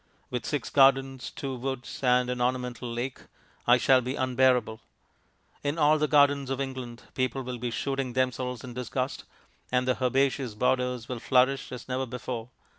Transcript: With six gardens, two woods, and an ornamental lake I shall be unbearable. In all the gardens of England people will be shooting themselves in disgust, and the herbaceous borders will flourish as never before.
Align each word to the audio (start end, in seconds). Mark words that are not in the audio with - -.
With 0.31 0.47
six 0.47 0.71
gardens, 0.71 1.29
two 1.29 1.55
woods, 1.57 1.99
and 2.01 2.27
an 2.31 2.41
ornamental 2.41 2.91
lake 2.91 3.19
I 3.67 3.77
shall 3.77 4.01
be 4.01 4.15
unbearable. 4.15 4.81
In 5.63 5.77
all 5.77 5.99
the 5.99 6.07
gardens 6.07 6.49
of 6.49 6.59
England 6.59 7.03
people 7.13 7.43
will 7.43 7.59
be 7.59 7.69
shooting 7.69 8.13
themselves 8.13 8.63
in 8.63 8.73
disgust, 8.73 9.25
and 9.71 9.87
the 9.87 10.01
herbaceous 10.03 10.55
borders 10.55 11.07
will 11.07 11.19
flourish 11.19 11.71
as 11.71 11.87
never 11.87 12.07
before. 12.07 12.49